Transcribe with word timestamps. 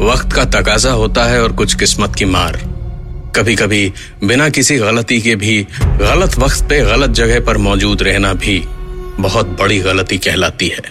वक्त 0.00 0.32
का 0.32 0.44
तकाजा 0.44 0.90
होता 0.90 1.24
है 1.24 1.42
और 1.42 1.52
कुछ 1.52 1.74
किस्मत 1.74 2.14
की 2.14 2.24
मार। 2.24 2.56
कभी 3.36 3.56
कभी 3.56 3.92
बिना 4.24 4.48
किसी 4.48 4.76
गलती 4.76 5.20
के 5.20 5.36
भी, 5.36 5.66
गलत 5.82 6.38
वक्त 6.38 6.62
पे 6.62 6.80
गलत 6.80 7.10
जगह 7.10 7.40
पर 7.40 7.56
मौजूद 7.56 8.02
रहना 8.02 8.32
भी 8.32 8.64
बहुत 9.20 9.46
बड़ी 9.46 9.78
गलती 9.78 10.18
कहलाती 10.18 10.68
है। 10.68 10.82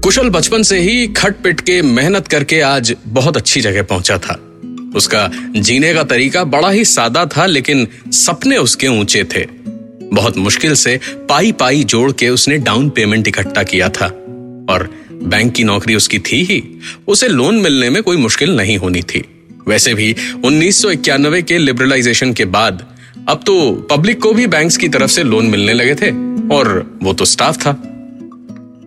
कुशल 0.00 0.30
बचपन 0.30 0.62
से 0.62 0.78
ही 0.78 1.06
खट 1.06 1.34
पिट 1.36 1.60
के 1.60 1.82
मेहनत 1.82 2.28
करके 2.28 2.60
आज 2.60 2.96
बहुत 3.06 3.36
अच्छी 3.36 3.60
जगह 3.60 3.82
पहुँचा 3.82 4.18
था। 4.18 4.40
उसका 4.96 5.30
जीने 5.56 5.94
का 5.94 6.02
तरीका 6.02 6.44
बड़ा 6.44 6.70
ही 6.70 6.84
सादा 6.84 7.26
था, 7.26 7.46
लेकिन 7.46 7.88
सपने 8.08 8.56
उसके 8.56 8.88
ऊँचे 8.88 9.24
थे। 9.24 9.46
बहुत 10.12 10.36
मुश्किल 10.36 10.74
से 10.74 11.00
पाई 11.28 11.52
पाई 11.52 11.84
जोड़ 11.84 12.12
के 12.12 12.28
उसने 12.28 12.58
डाउन 12.58 12.90
पेमेंट 12.90 13.28
इकट्ठा 13.28 13.62
किया 13.62 13.88
था। 13.88 14.06
और 14.70 15.01
बैंक 15.22 15.52
की 15.54 15.64
नौकरी 15.64 15.94
उसकी 15.94 16.18
थी 16.18 16.42
ही, 16.44 16.62
उसे 17.08 17.28
लोन 17.28 17.54
मिलने 17.54 17.90
में 17.90 18.02
कोई 18.02 18.16
मुश्किल 18.16 18.56
नहीं 18.56 18.78
होनी 18.78 19.02
थी। 19.02 19.48
वैसे 19.68 19.94
भी, 19.94 20.16
उन्नीस 20.44 20.82
के 20.86 21.58
लिबरलाइजेशन 21.58 22.32
के 22.32 22.44
बाद, 22.44 22.86
अब 23.28 23.42
तो 23.46 23.72
पब्लिक 23.72 24.22
को 24.22 24.32
भी 24.32 24.46
बैंक्स 24.46 24.76
की 24.76 24.88
तरफ़ 24.88 25.10
से 25.10 25.22
लोन 25.22 25.46
मिलने 25.46 25.72
लगे 25.72 25.94
थे, 25.94 26.10
और 26.54 26.98
वो 27.02 27.12
तो 27.12 27.24
स्टाफ 27.24 27.56
था। 27.56 27.72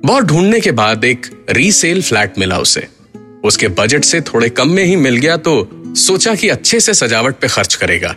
बहुत 0.06 0.24
ढूँढने 0.24 0.60
के 0.60 0.72
बाद 0.72 1.06
एक 1.06 1.46
रीसेल 1.50 2.02
फ्लैट 2.02 2.40
मिला 2.40 2.58
उसे। 2.58 2.88
उसके 3.44 3.68
बजट 3.68 4.04
से 4.04 4.22
थोड़े 4.22 4.50
कम 4.50 4.70
में 4.70 4.84
ही 4.86 4.96
मिल 4.96 5.16
गया 5.16 5.38
तो 5.38 5.70
सोचा 5.88 6.36
कि 6.36 6.50
अच्छे 6.50 6.80
से 6.80 6.94
सजावट 6.94 7.36
पे 7.36 7.48
खर्च 7.48 7.76
करेगा। 7.76 8.16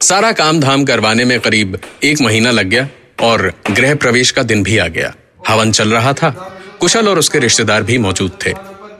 सारा 0.00 0.32
काम 0.32 0.60
धाम 0.60 0.84
करवाने 0.84 1.24
में 1.24 1.40
करीब 1.40 1.78
एक 2.04 2.20
महीना 2.20 2.50
लग 2.50 2.66
गया, 2.66 2.88
और 3.22 3.52
गृह 3.70 3.94
प्रवेश 3.94 4.30
का 4.30 4.42
दिन 4.42 4.62
भी 4.62 4.78
आ 4.78 4.86
गया। 4.86 5.14
हवन 5.48 5.72
चल 5.72 5.88
रहा 5.88 6.12
था। 6.12 6.56
कुशल 6.80 7.08
और 7.08 7.18
उसके 7.18 7.38
रिश्तेदार 7.38 7.82
भी 7.82 7.98
मौजूद 7.98 8.32
थे। 8.46 8.52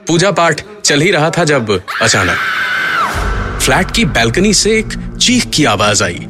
पूजा 0.07 0.31
पाठ 0.31 0.61
चल 0.85 1.01
ही 1.01 1.11
रहा 1.11 1.29
था 1.29 1.43
जब 1.43 1.81
अचानक 2.01 3.59
फ्लैट 3.61 3.91
की 3.91 4.05
बैल्कनी 4.05 4.53
से 4.53 4.77
एक 4.79 5.17
चीख 5.21 5.49
की 5.49 5.65
आवाज़ 5.65 6.03
आई। 6.03 6.27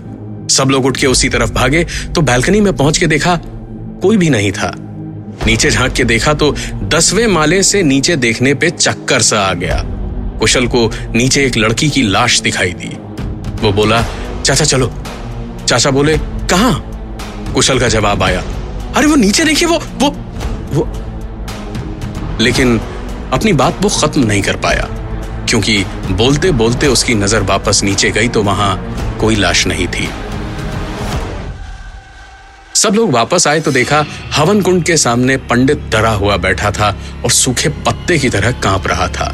सब 0.52 0.68
लोग 0.70 0.86
उठ 0.86 0.98
के 0.98 1.08
उसी 1.08 1.30
तरफ़ 1.30 1.52
भागे 1.52 1.84
तो 2.16 2.22
बैल्कनी 2.22 2.62
में 2.62 2.76
पहुँच 2.76 2.98
के 2.98 3.08
देखा 3.08 3.36
कोई 4.02 4.18
भी 4.18 4.30
नहीं 4.30 4.52
था। 4.52 4.74
नीचे 5.46 5.70
झाँक 5.70 5.94
के 5.94 6.04
देखा 6.04 6.34
तो 6.34 6.52
दसवें 6.84 7.28
माले 7.28 7.64
से 7.64 7.84
नीचे 7.84 8.16
देखने 8.16 8.54
पे 8.54 8.70
चक्कर 8.70 9.22
सा 9.22 9.42
आ 9.42 9.54
गया। 9.54 9.84
कुशल 10.40 10.68
को 10.68 10.90
नीचे 11.16 11.46
एक 11.46 11.58
लड़की 11.58 11.90
की 11.90 12.02
लाश 12.02 12.40
दिखाई 12.42 12.74
दी। 12.74 12.96
वो 13.62 13.72
बोला, 13.72 14.04
चाचा, 14.46 14.66
चलो। 14.66 14.92
चाचा 15.68 15.92
बोले, 15.92 16.18
कहा? 16.52 16.72
कुशल 17.54 17.80
का 17.80 17.88
जवाब 17.88 18.24
आया, 18.24 18.44
अरे, 18.96 19.08
वो 19.08 19.16
नीचे 19.16 19.46
देखिए, 19.46 19.68
वो 19.68 19.78
वो 19.78 20.10
वो 20.74 20.90
लेकिन 22.42 22.80
अपनी 23.34 23.53
बात 23.53 23.81
वो 23.81 23.89
खत्म 23.92 24.23
नहीं 24.23 24.42
कर 24.42 24.56
पाया, 24.58 24.88
क्योंकि 25.50 25.84
बोलते 26.14 26.52
बोलते 26.53 26.88
उसकी 26.88 27.16
नज़र 27.16 27.44
वापस 27.44 27.81
नीचे 27.84 28.09
गई 28.11 28.28
तो 28.30 28.44
वहाँ 28.44 29.17
कोई 29.20 29.36
लाश 29.36 29.66
नहीं 29.67 29.88
थी। 29.88 30.09
सब 32.75 32.96
लोग 32.96 33.12
वापस 33.12 33.47
आए 33.47 33.59
तो 33.59 33.72
देखा 33.72 34.06
हवन 34.34 34.62
कुंड 34.62 34.84
के 34.84 34.97
सामने 34.97 35.38
पंडित 35.50 35.81
डरा 35.91 36.12
हुआ 36.13 36.38
बैठा 36.40 36.72
था 36.72 36.90
और 37.24 37.31
सूखे 37.31 37.69
पत्ते 37.85 38.18
की 38.18 38.30
तरह 38.30 38.51
काँप 38.62 38.88
रहा 38.88 39.07
था। 39.09 39.31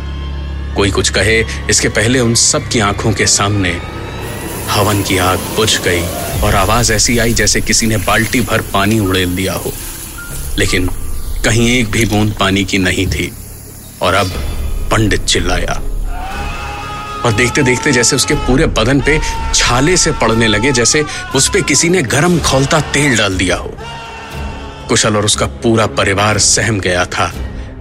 कोई 0.76 0.92
कुछ 0.92 1.10
कहे, 1.10 1.40
इसके 1.70 1.90
पहले 1.90 2.20
उन 2.20 2.34
सब 2.36 2.68
की 2.70 2.80
आँखों 2.82 3.14
के 3.14 3.28
सामने 3.28 3.70
हवन 4.70 5.02
की 5.04 5.18
आग 5.18 5.40
बुझ 5.56 5.80
गई 5.82 6.02
और 6.44 6.56
आवाज़ 6.56 6.94
ऐसी 6.94 7.18
आई 7.18 7.34
जैसे 7.34 7.62
किसी 7.62 7.88
ने 7.88 7.98
बाल्टी 7.98 8.42
भर 8.42 8.62
पानी 8.74 9.00
उड़ेल 9.00 9.36
दिया 9.36 9.54
हो। 9.56 9.72
लेकिन 10.58 10.90
कहीं 11.48 11.68
एक 11.70 11.92
भी 11.92 12.06
बूंद 12.06 12.34
पानी 12.40 12.64
की 12.64 12.78
नहीं 12.78 13.06
थी, 13.08 13.32
और 14.02 14.14
अब 14.14 14.32
पंडित 14.92 15.24
चिल्लाया। 15.24 15.74
और 17.26 17.34
देखते 17.34 17.62
देखते 17.64 17.92
जैसे 17.92 18.16
उसके 18.16 18.34
पूरे 18.38 18.66
बदन 18.66 19.00
पे 19.02 19.20
छाले 19.56 19.96
से 19.98 20.12
पड़ने 20.12 20.48
लगे, 20.48 20.72
जैसे 20.72 21.04
उस 21.36 21.50
पे 21.50 21.62
किसी 21.62 21.90
ने 21.90 22.02
गरम 22.02 22.40
खोलता 22.40 22.80
तेल 22.94 23.18
डाल 23.18 23.38
दिया 23.38 23.56
हो। 23.56 23.72
कुशल 24.90 25.18
और 25.18 25.26
उसका 25.26 25.46
पूरा 25.46 25.86
परिवार 25.88 26.38
सहम 26.38 26.80
गया 26.80 27.06
था। 27.06 27.32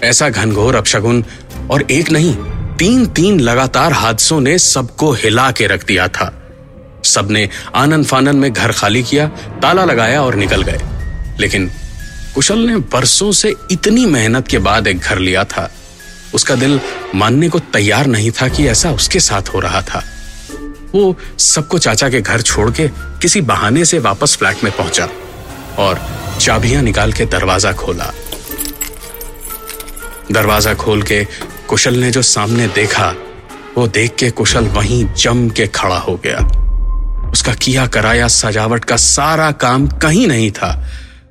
ऐसा 0.04 0.28
घनघोर 0.28 0.76
अपशगुन 0.76 1.24
और 1.70 1.82
एक 1.90 2.10
नहीं 2.10 2.34
तीन 2.76 3.06
तीन 3.06 3.40
लगातार 3.40 3.92
हादसों 3.92 4.40
ने 4.40 4.58
सबको 4.58 5.12
हिला 5.12 5.50
के 5.50 5.66
रख 5.66 5.86
दिया 5.86 6.06
था। 6.08 6.32
सबने 7.04 7.48
आनंद 7.74 8.06
फानन 8.06 8.36
में 8.36 8.52
घर 8.52 8.72
खाली 8.72 9.02
किया, 9.02 9.26
ताला 9.62 9.84
लगाया 9.84 10.22
और 10.22 10.34
निकल 10.34 10.62
गए। 10.62 10.80
लेकिन 11.40 11.70
कुशल 12.36 12.58
ने 12.58 12.76
बरसों 12.92 13.30
से 13.32 13.54
इतनी 13.70 14.04
मेहनत 14.06 14.48
के 14.48 14.58
बाद 14.58 14.86
एक 14.86 14.98
घर 14.98 15.18
लिया 15.18 15.44
था। 15.44 15.70
उसका 16.34 16.54
दिल 16.54 16.80
मानने 17.14 17.48
को 17.48 17.58
तैयार 17.58 18.06
नहीं 18.06 18.30
था 18.30 18.48
कि 18.48 18.66
ऐसा 18.68 18.90
उसके 18.92 19.20
साथ 19.20 19.48
हो 19.54 19.60
रहा 19.60 19.80
था। 19.82 20.02
वो 20.94 21.16
सबको 21.38 21.78
चाचा 21.78 22.08
के 22.08 22.20
घर 22.20 22.40
छोड़ 22.40 22.70
के 22.70 22.88
किसी 23.22 23.40
बहाने 23.40 23.84
से 23.84 23.98
वापस 23.98 24.36
फ्लैट 24.36 24.64
में 24.64 24.72
पहुँचा 24.76 25.08
और 25.78 26.00
चाबियाँ 26.40 26.82
निकाल 26.82 27.12
के 27.12 27.24
दरवाज़ा 27.26 27.72
खोला। 27.72 28.12
दरवाज़ा 30.32 30.74
खोल 30.74 31.02
के 31.02 31.24
कुशल 31.68 31.94
ने 31.94 32.10
जो 32.10 32.22
सामने 32.22 32.66
देखा, 32.68 33.14
वो 33.78 33.86
देख 33.88 34.14
के 34.14 34.30
कुशल 34.30 34.64
वहीं 34.66 35.04
जम 35.14 35.48
के 35.50 35.66
खड़ा 35.66 35.98
हो 35.98 36.16
गया। 36.24 36.38
उसका 37.30 37.54
किया 37.54 37.86
कराया 37.86 38.28
सजावट 38.28 38.84
का 38.84 38.96
सारा 38.96 39.50
काम 39.50 39.86
कहीं 39.86 40.26
नहीं 40.26 40.50
था 40.50 40.70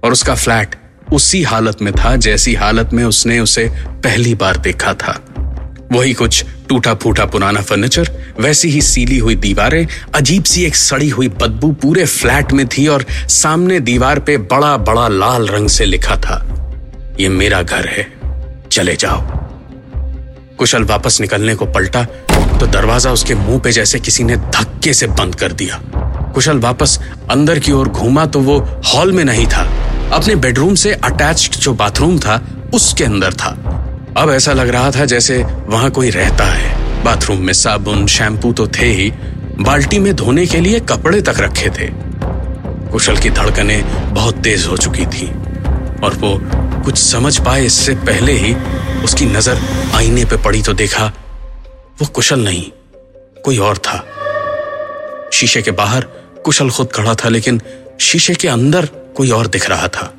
और 0.03 0.11
उसका 0.11 0.35
फ्लैट 0.35 0.75
उसी 1.13 1.41
हालत 1.43 1.81
में 1.81 1.93
था 1.93 2.15
जैसी 2.17 2.53
हालत 2.55 2.93
में 2.93 3.03
उसने 3.03 3.39
उसे 3.39 3.67
पहली 4.03 4.33
बार 4.35 4.57
देखा 4.57 4.93
था। 4.93 5.19
वही 5.91 6.13
कुछ 6.13 6.43
टूटा 6.69 6.93
फूटा 6.93 7.25
पुराना 7.25 7.61
फर्नीचर, 7.61 8.09
वैसी 8.39 8.69
ही 8.69 8.81
सीली 8.81 9.17
हुई 9.17 9.35
दीवारें, 9.35 9.87
अजीब 10.15 10.43
सी 10.43 10.63
एक 10.65 10.75
सड़ी 10.75 11.09
हुई 11.09 11.27
बदबू 11.41 11.71
पूरे 11.81 12.05
फ्लैट 12.05 12.51
में 12.51 12.67
थी 12.67 12.87
और 12.87 13.05
सामने 13.29 13.79
दीवार 13.81 14.19
पे 14.19 14.37
बड़ा 14.37 14.75
बड़ा 14.79 15.07
लाल 15.07 15.47
रंग 15.47 15.69
से 15.69 15.85
लिखा 15.85 16.15
था, 16.17 16.41
ये 17.19 17.29
मेरा 17.29 17.61
घर 17.61 17.87
है, 17.87 18.07
चले 18.71 18.95
जाओ। 18.95 19.21
कुशल 20.57 20.83
वापस 20.85 21.21
निकलने 21.21 21.55
को 21.55 21.65
पलटा 21.67 22.03
तो 22.59 22.67
दरवाज़ा 22.67 23.11
उसके 23.11 23.35
मुँह 23.35 23.59
पे 23.59 23.71
जैसे 23.71 23.99
किसी 23.99 24.23
ने 24.23 24.35
धक्के 24.35 24.93
से 24.93 25.07
बंद 25.09 25.35
कर 25.35 25.51
दिया। 25.53 25.81
कुशल 26.33 26.59
वापस 26.59 26.99
अंदर 27.31 27.59
की 27.59 27.71
ओर 27.71 27.87
घूमा 27.89 28.25
तो 28.25 28.39
वो 28.41 28.59
हॉल 28.85 29.11
में 29.11 29.23
नहीं 29.25 29.45
था। 29.47 29.63
अपने 30.13 30.35
बेडरूम 30.35 30.75
से 30.75 30.93
अटैच्ड 30.93 31.55
जो 31.55 31.73
बाथरूम 31.73 32.19
था, 32.19 32.41
उसके 32.73 33.03
अंदर 33.03 33.33
था। 33.33 33.49
अब 34.17 34.29
ऐसा 34.31 34.53
लग 34.53 34.69
रहा 34.69 34.91
था 34.91 35.05
जैसे 35.05 35.37
वहाँ 35.67 35.89
कोई 35.91 36.09
रहता 36.09 36.43
है। 36.43 37.03
बाथरूम 37.03 37.41
में 37.41 37.53
साबुन, 37.53 38.05
शैम्पू 38.07 38.51
तो 38.53 38.67
थे 38.67 38.85
ही। 38.85 39.11
बाल्टी 39.59 39.99
में 39.99 40.15
धोने 40.15 40.45
के 40.45 40.59
लिए 40.61 40.79
कपड़े 40.79 41.21
तक 41.21 41.39
रखे 41.39 41.69
थे। 41.69 41.89
कुशल 42.91 43.17
की 43.17 43.29
धड़कने 43.29 43.81
बहुत 44.11 44.37
तेज 44.37 44.65
हो 44.65 44.77
चुकी 44.77 45.05
थी। 45.05 45.27
और 46.03 46.13
वो 46.13 46.39
कुछ 46.83 46.97
समझ 46.97 47.37
पाए 47.37 47.65
इससे 47.65 47.95
पहले 47.95 48.31
ही 48.31 48.53
उसकी 49.03 49.25
नज़र 49.25 49.61
आईने 49.95 50.25
पे 50.25 50.37
पड़ी 50.37 50.61
तो 50.61 50.73
देखा, 50.73 51.05
वो 52.01 52.07
कुशल 52.07 52.39
नहीं, 52.39 52.63
कोई 53.43 53.57
और 53.57 53.77
था। 53.77 54.03
शीशे 55.33 55.61
के 55.61 55.71
बाहर 55.71 56.01
कुशल 56.45 56.69
खुद 56.69 56.91
खड़ा 56.91 57.15
था, 57.15 57.29
लेकिन 57.29 57.61
शीशे 57.99 58.33
के 58.33 58.47
अंदर 58.47 58.89
कोई 59.15 59.29
और 59.29 59.47
दिख 59.47 59.69
रहा 59.69 59.87
था। 59.87 60.11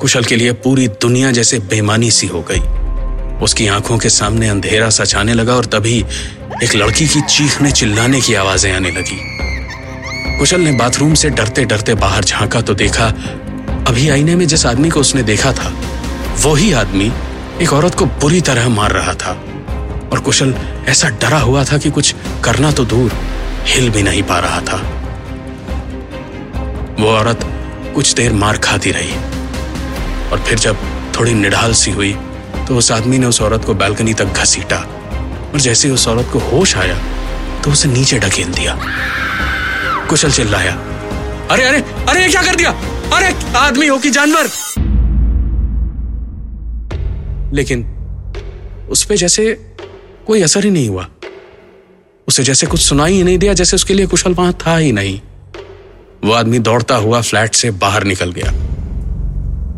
कुशल 0.00 0.24
के 0.24 0.36
लिए 0.36 0.52
पूरी 0.52 0.88
दुनिया 1.02 1.30
जैसे 1.30 1.58
बेमानी 1.58 2.10
सी 2.10 2.26
हो 2.26 2.40
गई। 2.50 2.60
उसकी 3.42 3.66
आँखों 3.66 3.98
के 3.98 4.08
सामने 4.08 4.48
अंधेरा 4.48 4.88
सचाने 4.90 5.34
लगा 5.34 5.54
और 5.54 5.64
तभी 5.64 5.98
एक 6.62 6.74
लड़की 6.74 7.06
की 7.08 7.20
चीखने 7.20 7.70
चिल्लाने 7.70 8.20
की 8.20 8.34
आवाज़ें 8.34 8.72
आने 8.72 8.90
लगी। 8.90 9.18
कुशल 10.38 10.60
ने 10.60 10.72
बाथरूम 10.72 11.14
से 11.14 11.30
डरते 11.30 11.64
डरते 11.64 11.94
बाहर 11.94 12.24
झांका 12.24 12.60
तो 12.60 12.74
देखा, 12.74 13.06
अभी 13.88 14.08
आईने 14.08 14.36
में 14.36 14.46
जिस 14.46 14.66
आदमी 14.66 14.88
को 14.88 15.00
उसने 15.00 15.22
देखा 15.22 15.52
था, 15.52 15.72
वही 16.44 16.72
आदमी 16.72 17.10
एक 17.62 17.72
औरत 17.72 17.94
को 17.94 18.06
बुरी 18.06 18.40
तरह 18.40 18.68
मार 18.68 18.92
रहा 18.92 19.14
था। 19.14 19.32
और 20.12 20.20
कुशल 20.20 20.54
ऐसा 20.88 21.08
डरा 21.08 21.38
हुआ 21.38 21.64
था 21.64 21.78
कि 21.78 21.90
कुछ 21.90 22.14
करना 22.44 22.70
तो 22.72 22.84
दूर 22.84 23.12
हिल 23.66 23.90
भी 23.90 24.02
नहीं 24.02 24.22
पा 24.22 24.38
रहा 24.38 24.60
था। 24.60 24.76
वो 27.00 27.08
औरत 27.08 27.50
कुछ 27.94 28.12
देर 28.14 28.32
मार 28.32 28.58
खाती 28.58 28.90
रही। 28.90 29.14
और 30.30 30.44
फिर 30.46 30.58
जब 30.58 30.76
थोड़ी 31.18 31.34
निढाल 31.34 31.72
सी 31.72 31.90
हुई 31.90 32.12
तो 32.68 32.76
उस 32.76 32.90
आदमी 32.92 33.18
ने 33.18 33.26
उस 33.26 33.40
औरत 33.42 33.64
को 33.64 33.74
बैल्कनी 33.74 34.14
तक 34.14 34.24
घसीटा। 34.24 34.78
और 35.54 35.60
जैसे 35.60 35.90
उस 35.90 36.08
औरत 36.08 36.28
को 36.32 36.38
होश 36.38 36.76
आया 36.76 36.98
तो 37.62 37.70
उसे 37.70 37.88
नीचे 37.88 38.18
ढकेल 38.18 38.48
दिया। 38.48 38.78
कुशल 40.08 40.30
चिल्लाया, 40.30 40.72
अरे 41.50 41.62
अरे 41.62 41.80
अरे, 41.80 42.22
ये 42.22 42.28
क्या 42.28 42.42
कर 42.42 42.54
दिया? 42.54 42.70
अरे, 43.12 43.34
आदमी 43.56 43.86
हो 43.86 43.98
कि 43.98 44.10
जानवर? 44.10 44.48
लेकिन 47.54 47.84
उस 48.90 49.04
पर 49.04 49.16
जैसे 49.16 49.52
कोई 50.26 50.42
असर 50.42 50.64
ही 50.64 50.70
नहीं 50.70 50.88
हुआ। 50.88 51.06
उसे 52.28 52.44
जैसे 52.44 52.66
कुछ 52.66 52.80
सुनाई 52.80 53.12
ही 53.12 53.22
नहीं 53.22 53.38
दिया, 53.38 53.52
जैसे 53.52 53.76
उसके 53.76 53.94
लिए 53.94 54.06
कुशल 54.06 54.34
वहाँ 54.34 54.52
था 54.66 54.76
ही 54.76 54.92
नहीं। 54.92 55.20
वो 56.24 56.32
आदमी 56.32 56.58
दौड़ता 56.58 56.96
हुआ 56.96 57.20
फ्लैट 57.20 57.54
से 57.54 57.70
बाहर 57.70 58.04
निकल 58.04 58.32
गया। 58.32 58.52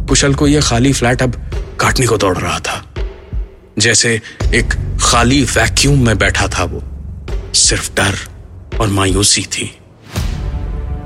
कुशल 0.06 0.34
को 0.34 0.46
यह 0.46 0.60
खाली 0.60 0.92
फ्लैट 0.92 1.22
अब 1.22 1.34
काटने 1.80 2.06
को 2.06 2.16
दौड़ 2.16 2.36
रहा 2.38 2.58
था। 2.58 2.84
जैसे 3.78 4.20
एक 4.54 4.74
खाली 5.02 5.42
वैक्यूम 5.44 6.06
में 6.06 6.18
बैठा 6.18 6.48
था 6.48 6.64
वो। 6.64 6.82
सिर्फ़ 7.54 7.90
डर 7.94 8.18
और 8.80 8.88
मायूसी 8.88 9.42
थी। 9.42 9.78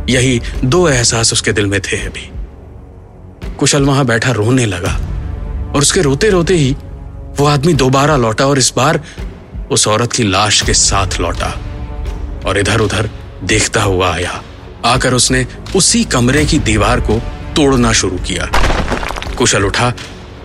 यही 0.08 0.40
दो 0.64 0.88
एहसास 0.88 1.32
उसके 1.32 1.52
दिल 1.52 1.66
में 1.66 1.80
थे 1.80 1.96
अभी। 1.96 2.30
कुशल 3.54 3.82
वहाँ 3.82 4.04
बैठा 4.06 4.30
रोने 4.30 4.66
लगा 4.66 4.92
और 5.74 5.78
उसके 5.78 6.02
रोते 6.02 6.30
रोते 6.30 6.54
ही 6.54 6.72
वो 7.38 7.46
आदमी 7.46 7.74
दोबारा 7.74 8.16
लौटा 8.16 8.46
और 8.46 8.58
इस 8.58 8.72
बार 8.76 9.00
उस 9.70 9.88
औरत 9.88 10.12
की 10.12 10.22
लाश 10.22 10.62
के 10.62 10.74
साथ 10.74 11.20
लौटा 11.20 11.50
और 12.46 12.58
इधर 12.58 12.80
उधर 12.80 13.10
देखता 13.44 13.82
हुआ 13.82 14.14
आया। 14.14 14.42
आकर 14.84 15.14
उसने 15.14 15.46
उसी 15.76 16.04
कमरे 16.04 16.44
की 16.46 16.58
दीवार 16.58 17.00
को 17.00 17.18
तोड़ना 17.56 17.92
शुरू 17.92 18.18
किया। 18.18 18.50
कुशल 19.38 19.64
उठा 19.64 19.92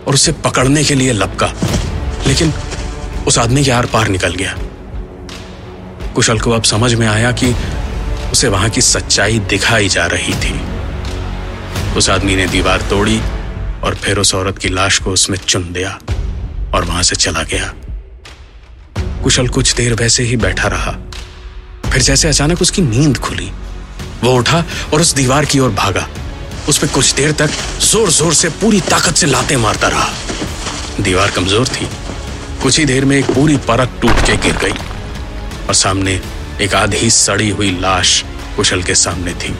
और 0.07 0.13
उसे 0.13 0.31
पकड़ने 0.31 0.83
के 0.83 0.95
लिए 0.95 1.11
लपका, 1.11 1.53
लेकिन 2.27 2.53
उस 3.27 3.37
आदमी 3.39 3.63
के 3.63 3.71
आर 3.71 3.85
पार 3.85 4.07
निकल 4.07 4.35
गया। 4.35 4.55
कुशल 6.15 6.39
को 6.39 6.51
अब 6.51 6.63
समझ 6.63 6.93
में 6.93 7.07
आया 7.07 7.31
कि 7.31 7.55
उसे 8.31 8.47
वहाँ 8.47 8.69
की 8.69 8.81
सच्चाई 8.81 9.39
दिखाई 9.39 9.89
जा 9.89 10.05
रही 10.05 10.33
थी। 10.33 10.59
उस 11.97 12.09
आदमी 12.09 12.35
ने 12.35 12.47
दीवार 12.47 12.81
तोड़ी 12.81 13.19
और 13.83 13.95
फिर 13.95 14.17
उस 14.17 14.35
औरत 14.35 14.57
की 14.57 14.69
लाश 14.69 14.99
को 14.99 15.11
उसमें 15.11 15.37
चुन 15.37 15.73
दिया 15.73 15.99
और 16.73 16.85
वहाँ 16.85 17.03
से 17.03 17.15
चला 17.15 17.43
गया। 17.43 17.73
कुशल 19.23 19.47
कुछ 19.47 19.73
देर 19.75 19.93
वैसे 19.93 20.23
ही 20.23 20.37
बैठा 20.37 20.67
रहा। 20.67 20.91
फिर 21.91 22.01
जैसे 22.01 22.27
अचानक 22.27 22.61
उसकी 22.61 22.81
नींद 22.81 23.17
खुली 23.17 23.51
वो 24.23 24.33
उठा 24.33 24.63
और 24.93 25.01
उस 25.01 25.13
दीवार 25.13 25.45
की 25.45 25.59
ओर 25.59 25.69
भागा। 25.73 26.07
उस 26.69 26.77
पर 26.77 26.87
कुछ 26.87 27.13
देर 27.15 27.31
तक 27.39 27.49
ज़ोर 27.81 28.09
ज़ोर 28.11 28.33
से 28.33 28.49
पूरी 28.61 28.79
ताकत 28.83 29.15
से 29.15 29.27
लाते 29.27 29.57
मारता 29.57 29.87
रहा। 29.87 30.09
दीवार 31.01 31.31
कमज़ोर 31.31 31.67
थी। 31.67 31.87
कुछ 32.63 32.77
ही 32.79 32.85
देर 32.85 33.05
में 33.05 33.17
एक 33.17 33.25
पूरी 33.25 33.57
परत 33.67 33.99
टूट 34.01 34.25
के 34.25 34.37
गिर 34.37 34.57
गई 34.57 34.77
और 35.67 35.73
सामने 35.73 36.19
एक 36.61 36.75
आधी 36.75 37.09
सड़ी 37.09 37.49
हुई 37.49 37.71
लाश 37.81 38.23
कुशल 38.55 38.83
के 38.83 38.95
सामने 38.95 39.33
थी। 39.33 39.55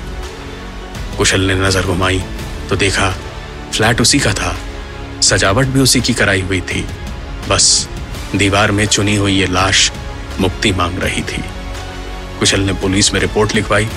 कुशल 1.17 1.41
ने 1.41 1.55
नज़र 1.57 1.85
घुमाई 1.85 2.21
तो 2.69 2.75
देखा 2.75 3.09
फ्लैट 3.73 4.01
उसी 4.01 4.19
का 4.19 4.33
था। 4.33 4.55
सजावट 5.23 5.67
भी 5.67 5.79
उसी 5.79 6.01
की 6.01 6.13
कराई 6.13 6.41
हुई 6.41 6.61
थी। 6.63 6.85
बस 7.49 7.87
दीवार 8.35 8.71
में 8.71 8.85
चुनी 8.87 9.15
हुई 9.15 9.33
ये 9.33 9.47
लाश 9.47 9.91
मुक्ति 10.39 10.71
मांग 10.71 10.99
रही 10.99 11.21
थी। 11.23 11.43
कुशल 12.39 12.61
ने 12.61 12.73
पुलिस 12.73 13.13
में 13.13 13.19
रिपोर्ट 13.21 13.55
लिखवाई 13.55 13.87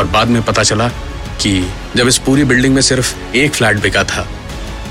और 0.00 0.06
बाद 0.06 0.28
में 0.28 0.42
पता 0.42 0.62
चला 0.62 0.88
कि 1.42 1.50
जब 1.96 2.08
इस 2.08 2.18
पूरी 2.18 2.44
बिल्डिंग 2.44 2.74
में 2.74 2.82
सिर्फ़ 2.82 3.14
एक 3.36 3.54
फ्लैट 3.54 3.80
बिका 3.80 4.04
था, 4.04 4.26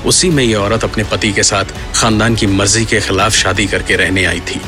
उसी 0.06 0.30
में 0.30 0.42
ये 0.44 0.54
औरत 0.54 0.84
अपने 0.84 1.04
पति 1.04 1.32
के 1.32 1.42
साथ 1.42 1.64
खानदान 1.94 2.34
की 2.34 2.46
मर्ज़ी 2.46 2.84
के 2.84 3.00
खिलाफ 3.00 3.32
शादी 3.32 3.66
करके 3.66 3.96
रहने 3.96 4.24
आई 4.24 4.40
थी 4.40 4.60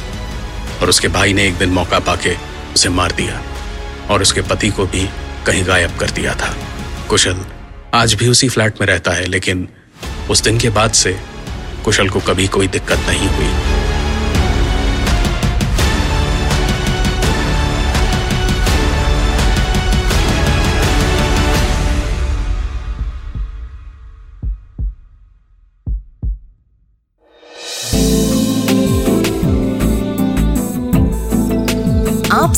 और 0.80 0.88
उसके 0.88 1.08
भाई 1.08 1.32
ने 1.32 1.46
एक 1.48 1.58
दिन 1.58 1.70
मौका 1.70 1.98
पाके 1.98 2.34
उसे 2.74 2.88
मार 2.88 3.12
दिया 3.12 3.40
और 4.10 4.22
उसके 4.22 4.42
पति 4.42 4.68
को 4.68 4.86
भी 4.86 5.08
कहीं 5.46 5.66
गायब 5.66 5.96
कर 6.00 6.10
दिया 6.10 6.34
था। 6.34 6.54
कुशल 7.08 7.44
आज 7.94 8.14
भी 8.14 8.28
उसी 8.28 8.48
फ्लैट 8.48 8.80
में 8.80 8.86
रहता 8.88 9.10
है, 9.10 9.26
लेकिन 9.26 9.68
उस 10.30 10.42
दिन 10.42 10.58
के 10.58 10.70
बाद 10.70 10.92
से 10.92 11.18
कुशल 11.84 12.08
को 12.08 12.20
कभी 12.20 12.48
कोई 12.48 12.68
दिक्कत 12.68 12.98
नहीं 13.08 13.28
हुई। 13.28 13.81